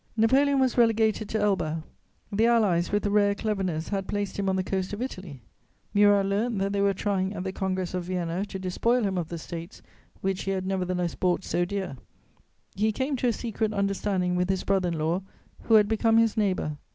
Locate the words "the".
2.31-2.47, 4.55-4.63, 7.43-7.51, 9.29-9.37